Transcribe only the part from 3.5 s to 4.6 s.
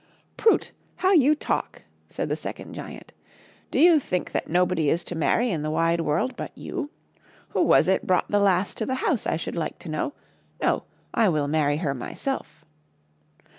do you think that